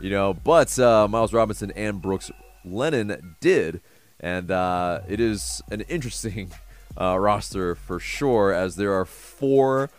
[0.00, 2.30] you know, but uh, Miles Robinson and Brooks
[2.64, 3.80] Lennon did,
[4.20, 6.50] and uh, it is an interesting
[7.00, 9.90] uh, roster for sure, as there are four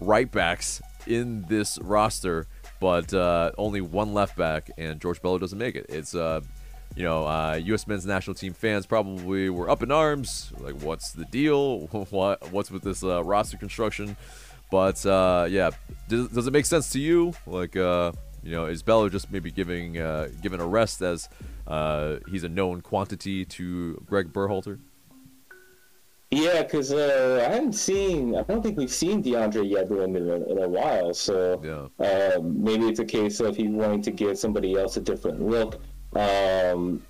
[0.00, 2.46] right backs in this roster,
[2.80, 5.86] but uh, only one left back, and George Bello doesn't make it.
[5.88, 6.14] It's
[6.96, 7.86] you know, uh, U.S.
[7.86, 11.80] men's national team fans probably were up in arms, like, what's the deal?
[12.10, 14.16] what what's with this uh, roster construction?
[14.70, 15.70] But uh, yeah,
[16.08, 17.34] does, does it make sense to you?
[17.46, 21.28] Like, uh, you know, is Bello just maybe giving uh, given a rest as
[21.66, 24.78] uh, he's a known quantity to Greg Berhalter?
[26.30, 28.34] Yeah, because uh, I haven't seen.
[28.34, 31.14] I don't think we've seen DeAndre Yedlin in a, in a while.
[31.14, 32.34] So Yeah.
[32.36, 35.80] um, maybe it's a case of he's wanting to give somebody else a different look.
[36.14, 37.02] Um,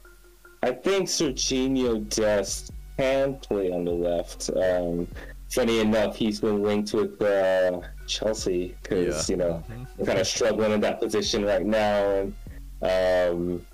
[0.63, 4.51] I think Serginho Dest can play on the left.
[4.57, 5.07] Um,
[5.51, 9.33] funny enough, he's been linked with uh, Chelsea because Yeah.
[9.35, 9.65] you know
[9.97, 12.35] they're kind of struggling in that position right now, and
[12.83, 13.67] um,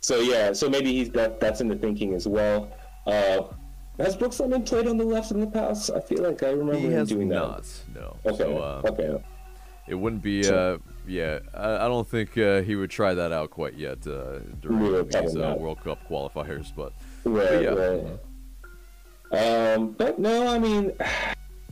[0.00, 2.70] so yeah, so maybe he's that that's in the thinking as well.
[3.06, 3.42] Uh,
[3.98, 5.90] has Brooks Lennon played on the left in the past?
[5.90, 7.66] I feel like I remember He him has doing not.
[7.94, 8.16] No.
[8.22, 8.32] that.
[8.34, 9.24] Okay, So uh, okay.
[9.88, 10.44] it wouldn't be.
[10.44, 14.06] So- Uh, yeah, I, I don't think uh, he would try that out quite yet
[14.06, 15.56] uh, during Yeah, these uh.
[15.58, 16.72] World Cup qualifiers.
[16.74, 16.92] But
[17.24, 17.70] Right, yeah.
[17.70, 18.04] right.
[19.30, 20.92] Um, but no, I mean,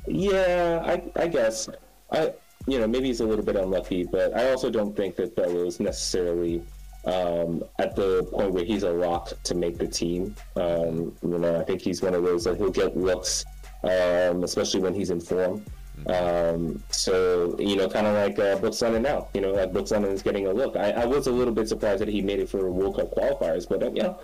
[0.06, 1.68] yeah, I, I guess
[2.10, 2.32] I,
[2.66, 5.64] you know, maybe he's a little bit unlucky, but I also don't think that Bello
[5.66, 6.62] is necessarily
[7.06, 10.34] um, at the point where he's a lock to make the team.
[10.56, 13.44] Um, you know, I think he's one of those that he'll get looks,
[13.84, 15.64] um, especially when he's in form.
[16.06, 19.28] Um, so you know, kind of like uh, Brooks Lennon now.
[19.34, 20.76] You know, like Brooks Lennon is getting a look.
[20.76, 23.68] I, I was a little bit surprised that he made it for World Cup qualifiers,
[23.68, 24.18] but uh, you know,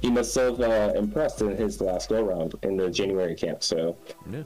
[0.00, 3.62] he must have uh, impressed in his last go round in the January camp.
[3.62, 3.96] So
[4.30, 4.42] yeah,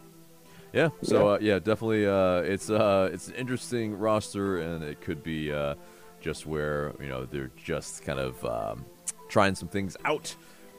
[0.73, 0.89] yeah.
[1.03, 2.07] So uh, yeah, definitely.
[2.07, 5.75] Uh, it's uh, it's an interesting roster, and it could be uh,
[6.21, 8.85] just where you know they're just kind of um,
[9.29, 10.35] trying some things out.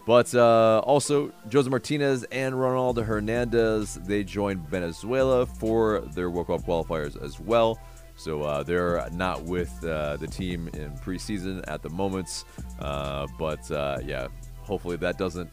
[0.06, 6.62] But uh, also, Jose Martinez and Ronaldo Hernandez they joined Venezuela for their World Cup
[6.62, 7.80] qualifiers as well.
[8.16, 12.46] So uh, they're not with uh, the team in preseason at the moment.
[12.80, 14.28] Uh, but uh, yeah,
[14.60, 15.50] hopefully that doesn't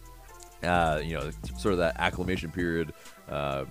[0.62, 2.92] uh, you know, sort of that acclimation period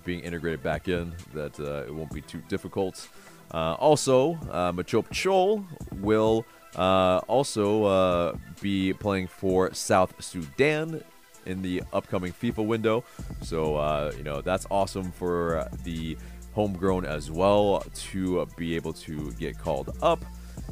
[0.06, 3.08] being integrated back in, that it won't be too difficult.
[3.52, 5.66] Also, uh, Machop Chol
[6.02, 11.04] will uh, also uh, be playing for South Sudan
[11.46, 13.04] in the upcoming FIFA window.
[13.42, 16.18] So, uh, you know, that's awesome for the
[16.54, 20.24] homegrown as well to be able to get called up.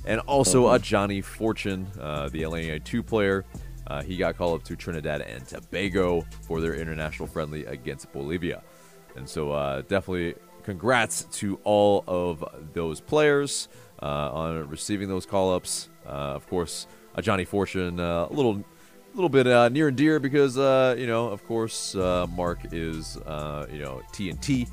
[0.05, 3.45] And also a Johnny Fortune, uh, the LA 2 player.
[3.88, 8.63] Uh, he got called up to Trinidad and Tobago for their international friendly against Bolivia.
[9.15, 15.53] And so, uh, definitely congrats to all of those players uh, on receiving those call
[15.53, 15.89] ups.
[16.05, 18.63] Uh, of course, a Johnny Fortune, uh, a little
[19.13, 23.17] little bit uh, near and dear because uh, you know, of course, uh, Mark is
[23.17, 24.69] uh, you know TNT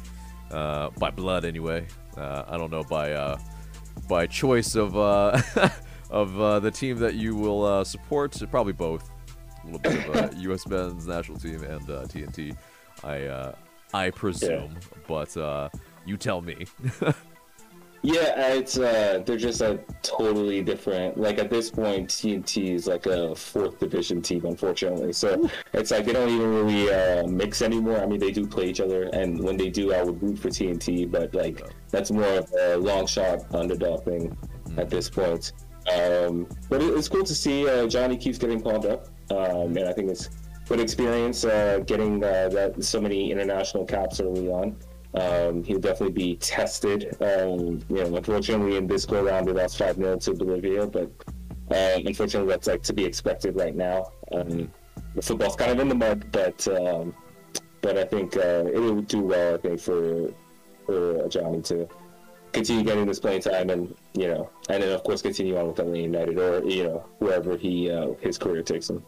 [0.51, 1.87] uh, by blood anyway.
[2.17, 3.39] Uh, I don't know by uh,
[4.09, 5.41] by choice of uh,
[6.11, 8.41] of uh, the team that you will uh, support.
[8.51, 9.11] Probably both.
[9.63, 10.67] A little bit of uh, U.S.
[10.67, 12.57] men's national team and uh, TNT.
[13.05, 13.55] I uh,
[13.95, 15.69] I presume, but uh,
[16.05, 16.67] you tell me.
[18.03, 21.17] yeah, it's uh, they're just a totally different.
[21.17, 25.13] Like at this point, TNT is like a fourth division team, unfortunately.
[25.13, 27.99] So it's like they don't even really uh, mix anymore.
[27.99, 30.49] I mean, they do play each other, and when they do, I would root for
[30.49, 31.09] TNT.
[31.09, 34.37] But like that's more of a long shot underdog thing
[34.77, 35.53] at this point.
[35.95, 39.85] Um, but it, it's cool to see uh, Johnny keeps getting called up, um, and
[39.89, 40.29] I think it's
[40.67, 44.77] good experience uh, getting uh, that so many international caps early on.
[45.15, 47.17] Um, he'll definitely be tested.
[47.21, 51.11] Um, you know, unfortunately, in this go round, we lost five 0 to Bolivia, but
[51.71, 54.11] um, unfortunately, that's like to be expected right now.
[54.33, 54.71] Um,
[55.15, 57.15] the football's kind of in the mud, but um,
[57.83, 59.55] but I think uh, it will do well.
[59.55, 60.33] I think for
[60.87, 61.89] for Johnny to
[62.53, 65.79] continue getting this playing time, and you know, and then of course continue on with
[65.79, 69.03] United or you know wherever he uh, his career takes him.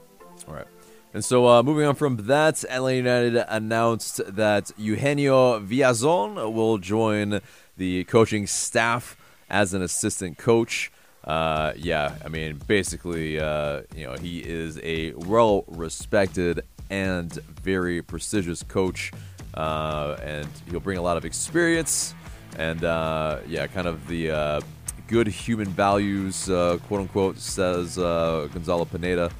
[0.49, 0.67] All right.
[1.15, 7.41] And so, uh, moving on from that, LA United announced that Eugenio Villazon will join
[7.77, 9.17] the coaching staff
[9.49, 10.91] as an assistant coach.
[11.23, 18.03] Uh, yeah, I mean, basically, uh, you know, he is a well respected and very
[18.03, 19.13] prestigious coach
[19.55, 22.13] uh, and he'll bring a lot of experience
[22.59, 24.61] and uh, yeah, kind of the uh,
[25.07, 29.31] good human values, quote unquote, says Gonzalo Pineda,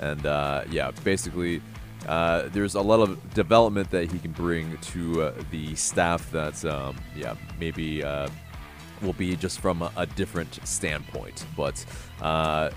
[0.00, 1.60] and uh, yeah, basically.
[2.06, 6.62] Uh, there's a lot of development that he can bring to uh, the staff that,
[6.66, 8.28] um, yeah, maybe uh,
[9.00, 11.46] will be just from a, different standpoint.
[11.56, 11.82] But
[12.20, 12.68] uh,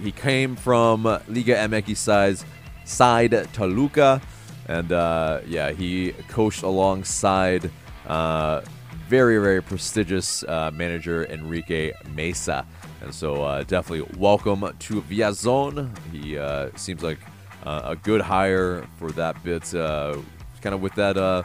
[0.00, 2.44] he came from Liga MX size
[2.84, 4.20] side Toluca,
[4.68, 7.68] and uh, yeah, he coached alongside
[9.08, 12.64] very very prestigious manager Enrique Meza,
[13.02, 15.96] and so uh, definitely welcome to Villazon.
[16.12, 17.18] He uh, seems like
[17.64, 20.16] uh, a good hire for that bit, uh,
[20.60, 21.42] kind of with that uh,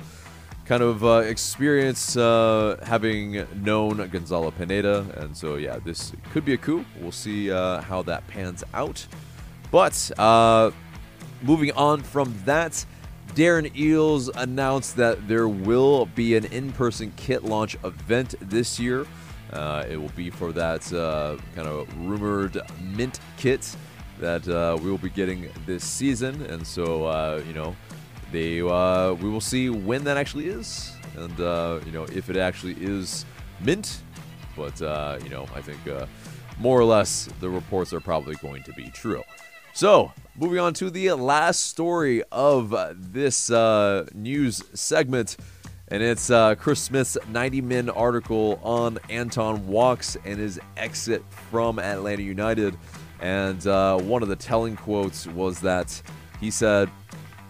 [0.66, 6.58] kind of uh, experience having known Gonzalo Pineda, and so yeah, this could be a
[6.58, 6.86] coup.
[7.00, 9.06] We'll see how that pans out.
[9.72, 10.12] But
[11.42, 12.86] moving on from that,
[13.36, 19.06] Darren Eales announced that there will be an in-person kit launch event this year.
[19.52, 23.76] Uh, it will be for that uh, kind of rumored mint kit
[24.20, 27.76] that uh, we will be getting this season, and so uh, you know
[28.32, 31.38] they uh, we will see when that actually is, and
[31.86, 33.26] you know if it actually is
[33.60, 34.02] mint.
[34.56, 34.80] But
[35.24, 35.80] you know, I think
[36.60, 39.24] more or less the reports are probably going to be true.
[39.74, 43.50] So moving on to the last story of this
[44.14, 45.38] news segment.
[45.92, 51.80] And it's uh, Chris Smith's 90 min article on Anton Walkes and his exit from
[51.80, 52.78] Atlanta United.
[53.20, 56.02] And uh, one of the telling quotes was that
[56.40, 56.88] he said,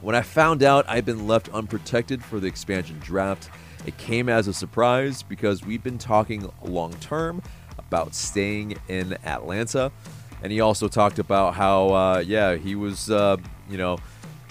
[0.01, 3.51] When I found out I'd been left unprotected for the expansion draft,
[3.85, 7.43] it came as a surprise because we've been talking long term
[7.77, 9.91] about staying in Atlanta.
[10.41, 13.37] And he also talked about how, uh, yeah, he was, uh,
[13.69, 13.99] you know,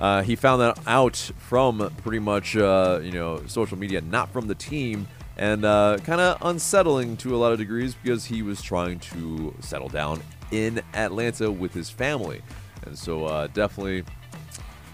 [0.00, 4.46] uh, he found that out from pretty much, uh, you know, social media, not from
[4.46, 8.62] the team, and uh, kind of unsettling to a lot of degrees because he was
[8.62, 12.40] trying to settle down in Atlanta with his family.
[12.86, 14.04] And so, uh, definitely,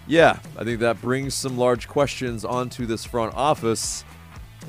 [0.07, 4.03] yeah, I think that brings some large questions onto this front office.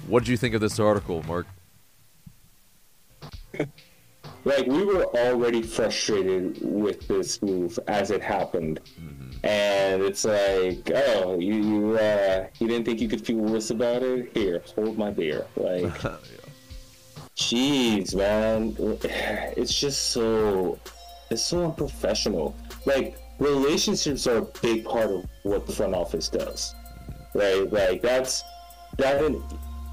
[0.07, 1.49] What did you think of this article, Mark?
[4.45, 8.81] like we were already frustrated with this move as it happened.
[9.45, 14.03] And it's like oh you you, uh, you didn't think you could feel worse about
[14.03, 14.31] it?
[14.35, 15.47] Here hold my beer.
[15.57, 15.93] Like
[17.37, 18.77] jeez man.
[19.57, 20.79] It's just so
[21.31, 22.57] it's so unprofessional.
[22.87, 26.75] Like relationships are a big part of what the front office does.
[27.35, 27.71] Right?
[27.73, 28.43] Like that's
[28.97, 29.21] that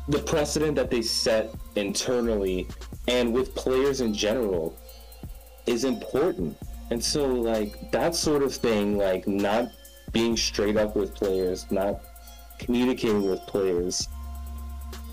[0.08, 2.68] the precedent that they set internally
[3.08, 4.78] and with players in general
[5.66, 6.58] is important.
[6.92, 9.72] And so, like, that sort of thing, like, not
[10.12, 12.02] being straight up with players, not
[12.60, 14.08] communicating with players,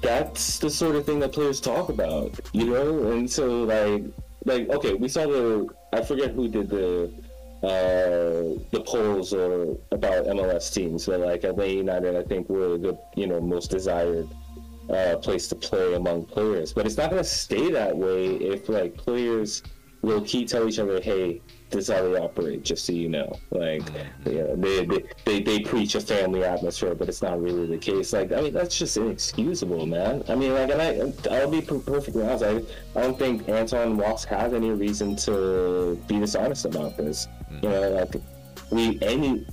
[0.02, 3.12] that's the sort of thing that players talk about, you know?
[3.12, 4.05] And so, like,
[4.44, 7.12] like okay, we saw the, I forget who did the,
[7.62, 12.98] uh, the polls or about MLS teams, but like Atlanta United, I think were the
[13.14, 14.28] you know most desired
[14.90, 16.73] uh, place to play among players.
[16.73, 19.62] But it's not going to stay that way if like players
[20.03, 21.40] will keep tell each other, "Hey,
[21.71, 23.83] this is how they operate." Just so you know, like
[24.27, 27.79] you know, they, they they they preach a family atmosphere, but it's not really the
[27.79, 28.12] case.
[28.12, 30.25] Like I mean, that's just inexcusable, man.
[30.29, 32.45] I mean, like, and I I'll be perfectly honest.
[32.45, 32.62] I
[32.99, 37.29] I don't think Anton Walkes has any reason to be dishonest about this.
[37.62, 38.14] You know, like
[38.71, 39.47] we any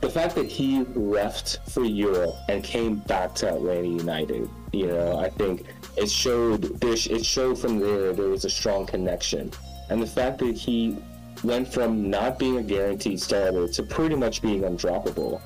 [0.00, 5.18] the fact that he left for Europe and came back to Atlanta United, you know,
[5.18, 6.82] I think it showed.
[6.84, 9.50] It showed from there there was a strong connection,
[9.88, 10.98] and the fact that he
[11.42, 15.40] went from not being a guaranteed starter to pretty much being undroppable,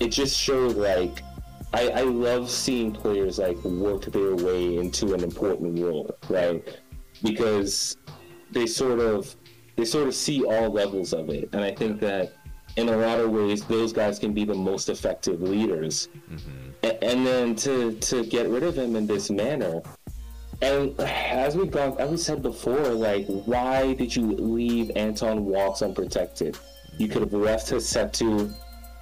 [0.00, 1.22] it just showed like
[1.72, 6.64] I, I love seeing players like work their way into an important role, right?
[7.22, 7.96] Because
[8.50, 9.34] they sort of
[9.76, 12.32] they sort of see all levels of it, and I think that
[12.78, 16.08] in a lot of ways, those guys can be the most effective leaders.
[16.84, 19.82] A- and then to to get rid of him in this manner,
[20.62, 24.26] and as we've gone, as we said before, like why did you
[24.58, 26.56] leave Anton Walkes unprotected?
[26.96, 28.52] You could have left Hasetu,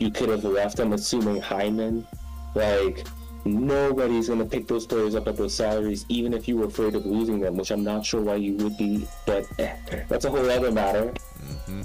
[0.00, 0.78] you could have left.
[0.80, 2.06] I'm assuming Hyman,
[2.54, 3.06] like.
[3.48, 7.06] Nobody's gonna pick those players up at those salaries, even if you were afraid of
[7.06, 9.06] losing them, which I'm not sure why you would be.
[9.24, 9.76] But eh,
[10.08, 11.14] that's a whole other matter.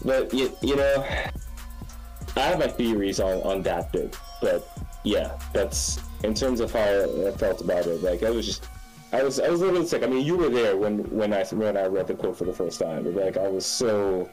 [0.04, 1.06] But you, you know,
[2.36, 4.68] I have my theories on, on that bit, but
[5.04, 8.02] yeah, that's in terms of how I felt about it.
[8.02, 8.68] Like I was just,
[9.12, 10.04] I was, I was a little sick.
[10.04, 12.54] I mean, you were there when when I when I read the quote for the
[12.54, 13.04] first time.
[13.04, 14.30] But like I was so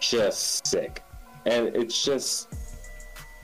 [0.00, 1.02] just sick,
[1.46, 2.48] and it's just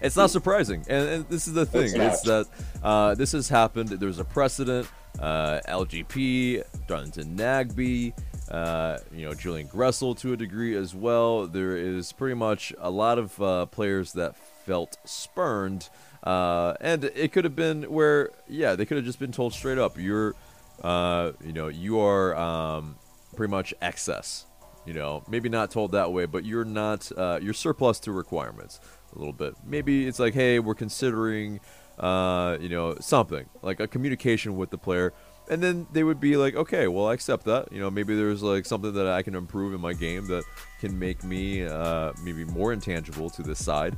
[0.01, 2.47] It's not surprising, and, and this is the thing: It's it's, that
[2.83, 3.91] uh, this has happened.
[3.91, 4.89] There's a precedent.
[5.18, 8.12] Uh, LGP, Darlington Nagbe,
[8.51, 11.47] uh, you know Julian Gressel to a degree as well.
[11.47, 15.88] There is pretty much a lot of uh, players that felt spurned,
[16.22, 19.78] uh, and it could have been where, yeah, they could have just been told straight
[19.78, 20.34] up, you're,
[20.82, 22.97] uh, you know, you are um,
[23.36, 24.44] pretty much excess.
[24.84, 28.78] You know, maybe not told that way, but you're not, uh, you're surplus to requirements
[29.14, 29.55] a little bit.
[29.64, 31.59] Maybe it's like, hey, we're considering,
[31.99, 35.12] uh, you know, something like a communication with the player,
[35.49, 37.72] and then they would be like, okay, well, I accept that.
[37.72, 40.44] You know, maybe there's like something that I can improve in my game that
[40.80, 43.97] can make me uh, maybe more intangible to this side.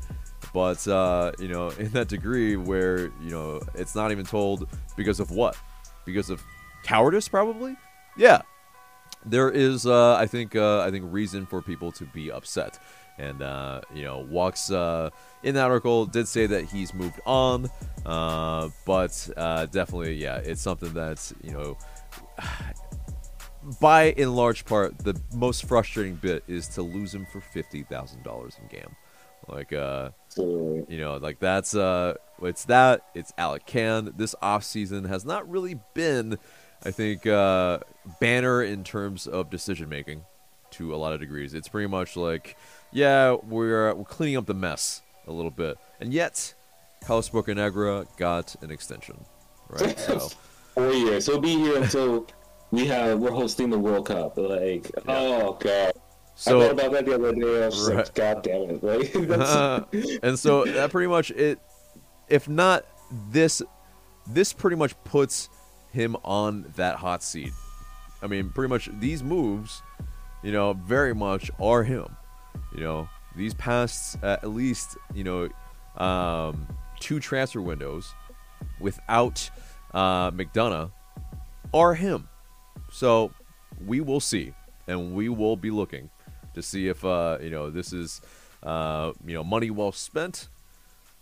[0.52, 5.20] But uh, you know, in that degree where you know it's not even told because
[5.20, 5.56] of what?
[6.04, 6.42] Because of
[6.82, 7.76] cowardice, probably.
[8.16, 8.42] Yeah,
[9.24, 12.78] there is uh, I think uh, I think reason for people to be upset.
[13.18, 15.10] And uh, you know, Walkes uh,
[15.42, 17.68] in that article did say that he's moved on,
[18.06, 21.76] uh, but uh, definitely, yeah, it's something that's you know,
[23.80, 28.22] by in large part, the most frustrating bit is to lose him for fifty thousand
[28.22, 28.94] dollars in gam
[29.48, 30.10] Like, uh,
[30.88, 34.12] you know, like that's uh it's that, it's Alec Can.
[34.16, 36.38] This off season has not really been,
[36.84, 37.80] I think, uh
[38.20, 40.22] banner in terms of decision making
[40.72, 41.54] to a lot of degrees.
[41.54, 42.56] It's pretty much like,
[42.92, 45.78] yeah, we're uh, we're cleaning up the mess a little bit.
[46.00, 46.54] And yet,
[47.04, 49.24] Carlos Bocanegra got an extension.
[49.68, 49.98] Right?
[50.08, 50.18] So
[50.74, 51.26] four years.
[51.26, 52.26] He'll be here until
[52.70, 54.36] we have we're hosting the World Cup.
[54.36, 55.92] Like, oh god.
[55.96, 56.00] I
[56.40, 57.62] so thought about that the other day.
[57.64, 57.96] I was Right.
[57.96, 58.82] like, God damn it!
[58.82, 61.58] Like, that's, and so that pretty much it
[62.28, 62.84] if not
[63.30, 63.60] this
[64.26, 65.48] this pretty much puts
[65.90, 67.50] him on that hot seat
[68.22, 69.82] i mean pretty much these moves
[70.42, 72.14] you know very much are him
[72.74, 75.48] you know these past uh, at least you know
[76.02, 76.66] um,
[77.00, 78.14] two transfer windows
[78.80, 79.50] without
[79.94, 80.90] uh, mcdonough
[81.74, 82.28] are him
[82.90, 83.30] so
[83.86, 84.52] we will see
[84.86, 86.10] and we will be looking
[86.54, 88.20] to see if uh, you know this is
[88.62, 90.48] uh, you know money well spent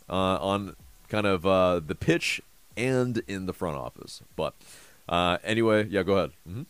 [0.08, 0.74] uh, on
[1.08, 2.40] kind of uh, the pitch
[2.76, 4.22] and in the front office.
[4.34, 4.54] But
[5.08, 6.30] uh, anyway, yeah, go ahead.
[6.46, 6.62] hmm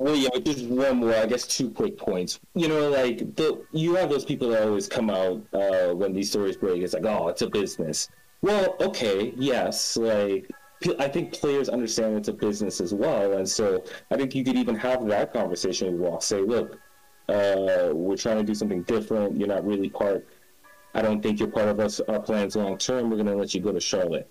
[0.00, 1.14] Well, yeah, just one more.
[1.14, 2.40] I guess two quick points.
[2.54, 6.30] You know, like the you have those people that always come out uh, when these
[6.30, 6.82] stories break.
[6.82, 8.08] It's like, oh, it's a business.
[8.40, 10.50] Well, okay, yes, like
[10.98, 14.56] I think players understand it's a business as well, and so I think you could
[14.56, 16.22] even have that conversation with Walk.
[16.22, 16.78] Say, look,
[17.28, 19.36] uh, we're trying to do something different.
[19.36, 20.26] You're not really part.
[20.94, 22.00] I don't think you're part of us.
[22.00, 23.10] Our plans long term.
[23.10, 24.30] We're gonna let you go to Charlotte.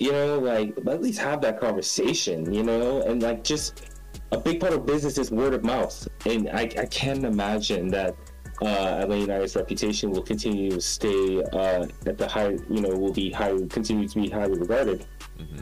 [0.00, 2.52] You know, like at least have that conversation.
[2.52, 3.95] You know, and like just
[4.32, 8.16] a big part of business is word of mouth, and I, I can't imagine that
[8.62, 13.12] uh, Atlanta United's reputation will continue to stay uh, at the high, you know, will
[13.12, 15.06] be high, continue to be highly regarded.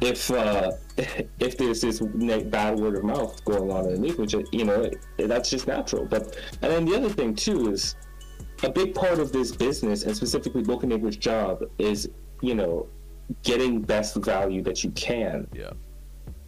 [0.00, 0.70] If uh,
[1.40, 4.88] if there's this bad word of mouth going on in the league, which you know,
[5.18, 6.04] that's just natural.
[6.04, 7.96] But and then the other thing too is
[8.62, 12.08] a big part of this business, and specifically Bocanegra's job, is
[12.40, 12.86] you know
[13.42, 15.70] getting best value that you can Yeah.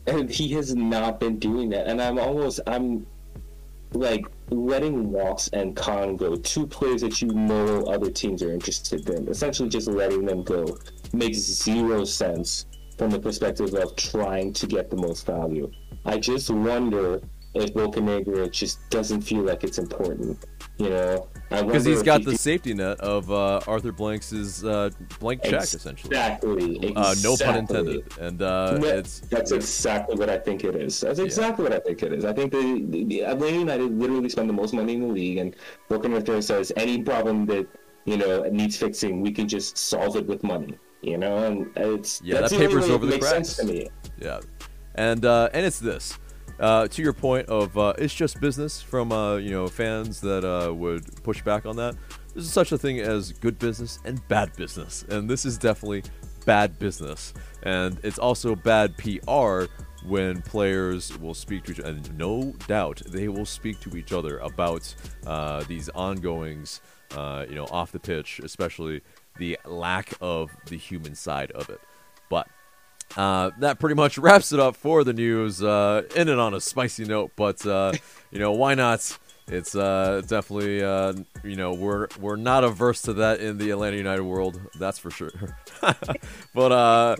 [0.06, 1.86] And he has not been doing that.
[1.86, 3.06] And I'm almost I'm
[3.92, 9.08] like letting Walkes and Khan go, two players that you know other teams are interested
[9.08, 9.28] in.
[9.28, 10.78] Essentially, just letting them go
[11.12, 12.66] makes zero sense
[12.98, 15.70] from the perspective of trying to get the most value.
[16.04, 17.20] I just wonder
[17.54, 20.44] if Bocanegra just doesn't feel like it's important.
[20.78, 24.32] You know, Because he's got he the fe- safety net of uh, Arthur Blank's
[24.64, 24.90] uh,
[25.20, 26.10] blank check, Ex- essentially.
[26.16, 26.92] Exactly.
[26.96, 28.04] Uh, no pun intended.
[28.20, 31.00] And uh, No, it's that's exactly what I think it is.
[31.00, 32.24] That's exactly what I think it is.
[32.24, 35.38] I think the, the, the Atlanta United literally spend the most money in the league,
[35.38, 35.54] and
[35.88, 37.66] Broken Richter says any problem that
[38.06, 40.76] you know needs fixing, we can just solve it with money.
[41.02, 43.54] You know, and it's Yeah, that paper's over the cracks.
[43.56, 43.88] to me.
[44.20, 44.40] Yeah,
[44.96, 46.18] and uh, and it's this.
[46.58, 50.44] Uh, to your point of uh, it's just business from uh, you know fans that
[50.44, 51.94] uh, would push back on that.
[52.34, 56.04] There's such a thing as good business and bad business, and this is definitely
[56.46, 59.64] bad business, and it's also bad PR
[60.06, 61.90] when players will speak to each other.
[61.90, 64.94] And no doubt they will speak to each other about
[65.26, 66.80] uh, these ongoings,
[67.16, 69.02] uh, you know, off the pitch, especially
[69.38, 71.80] the lack of the human side of it.
[72.30, 72.48] But
[73.16, 75.62] uh, that pretty much wraps it up for the news.
[75.62, 77.92] Uh, in and on a spicy note, but uh,
[78.30, 79.18] you know why not?
[79.48, 81.12] It's uh, definitely uh,
[81.44, 85.10] you know we're we're not averse to that in the Atlanta United world, that's for
[85.10, 85.30] sure.
[86.54, 87.16] but uh,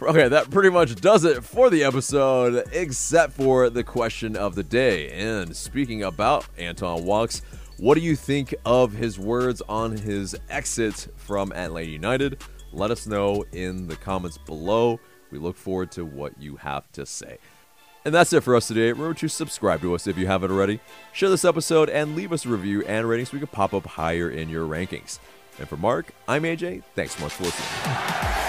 [0.00, 4.62] okay, that pretty much does it for the episode, except for the question of the
[4.62, 5.10] day.
[5.10, 7.42] And speaking about Anton Walkes,
[7.76, 12.42] what do you think of his words on his exit from Atlanta United?
[12.76, 15.00] let us know in the comments below.
[15.30, 17.38] We look forward to what you have to say.
[18.04, 18.92] And that's it for us today.
[18.92, 20.78] Remember to subscribe to us if you haven't already.
[21.12, 23.84] Share this episode and leave us a review and rating so we can pop up
[23.84, 25.18] higher in your rankings.
[25.58, 26.84] And for Mark, I'm AJ.
[26.94, 28.45] Thanks so much for listening.